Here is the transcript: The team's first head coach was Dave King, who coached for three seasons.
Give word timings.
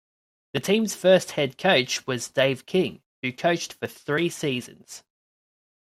The 0.53 0.59
team's 0.59 0.95
first 0.95 1.33
head 1.33 1.59
coach 1.59 2.07
was 2.07 2.27
Dave 2.29 2.65
King, 2.65 3.03
who 3.21 3.31
coached 3.31 3.71
for 3.73 3.85
three 3.85 4.29
seasons. 4.29 5.03